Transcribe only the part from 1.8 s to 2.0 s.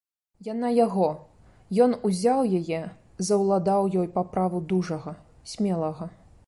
ён